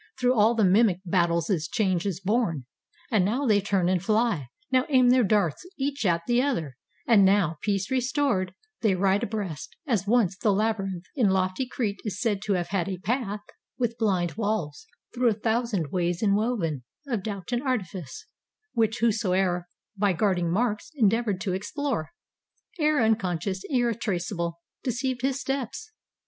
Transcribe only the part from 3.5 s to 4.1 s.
turn and